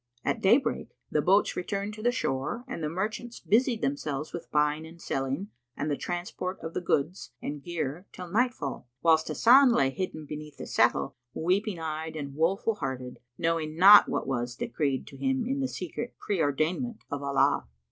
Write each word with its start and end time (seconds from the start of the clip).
At 0.25 0.41
daybreak, 0.41 0.95
the 1.11 1.21
boats 1.21 1.55
returned 1.55 1.93
to 1.93 2.01
the 2.01 2.11
shore 2.11 2.65
and 2.67 2.81
the 2.81 2.89
merchants 2.89 3.39
busied 3.39 3.83
themselves 3.83 4.33
with 4.33 4.49
buying 4.49 4.83
and 4.83 4.99
selling 4.99 5.49
and 5.77 5.91
the 5.91 5.95
transport 5.95 6.57
of 6.63 6.73
the 6.73 6.81
goods 6.81 7.33
and 7.39 7.61
gear 7.61 8.07
till 8.11 8.27
nightfall, 8.27 8.87
whilst 9.03 9.27
Hasan 9.27 9.69
lay 9.71 9.91
hidden 9.91 10.25
beneath 10.25 10.57
the 10.57 10.65
settle, 10.65 11.17
weeping 11.35 11.77
eyed 11.77 12.15
and 12.15 12.33
woeful 12.33 12.73
hearted, 12.73 13.19
knowing 13.37 13.75
not 13.77 14.09
what 14.09 14.25
was 14.25 14.55
decreed 14.55 15.05
to 15.05 15.17
him 15.17 15.45
in 15.45 15.59
the 15.59 15.67
secret 15.67 16.15
preordainment 16.27 17.01
of 17.11 17.21
Allah. 17.21 17.67